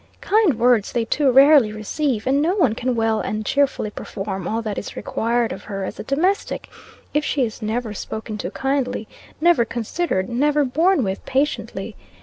Kind 0.21 0.55
words 0.57 0.93
they 0.93 1.05
too 1.05 1.31
rarely 1.31 1.71
receive; 1.71 2.25
and 2.25 2.41
no 2.41 2.55
one 2.55 2.73
can 2.73 2.95
well 2.95 3.19
and 3.21 3.45
cheerfully 3.45 3.91
perform 3.91 4.47
all 4.47 4.63
that 4.63 4.79
is 4.79 4.95
required 4.95 5.51
of 5.51 5.65
her 5.65 5.85
as 5.85 5.99
a 5.99 6.03
domestic, 6.03 6.69
if 7.13 7.23
she 7.23 7.43
is 7.43 7.61
never 7.61 7.93
spoken 7.93 8.35
to 8.39 8.49
kindly, 8.49 9.07
never 9.39 9.63
considered 9.63 10.27
never 10.27 10.65
borne 10.65 11.03
with, 11.03 11.23
patiently. 11.27 11.95